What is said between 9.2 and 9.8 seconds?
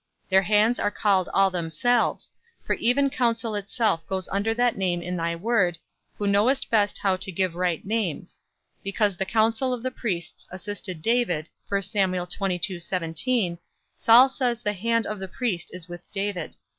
counsel